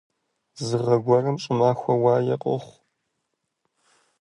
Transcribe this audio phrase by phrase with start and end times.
[0.65, 2.75] Зы гъэ гуэрым щӀымахуэ уае къохъу.